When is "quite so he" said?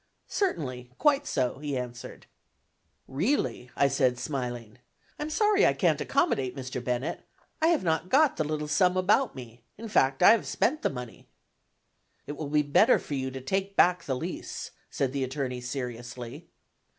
0.97-1.77